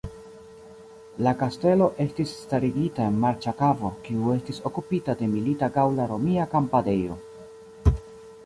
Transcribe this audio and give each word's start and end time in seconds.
La 1.27 1.33
kastelo 1.41 1.89
estis 2.05 2.33
starigita 2.45 3.05
en 3.09 3.19
marĉa 3.25 3.53
kavo, 3.61 3.91
kiu 4.07 4.33
estis 4.39 4.63
okupita 4.71 5.17
de 5.21 5.31
milita 5.35 5.73
gaŭla-romia 5.77 6.49
kampadejo. 6.57 7.23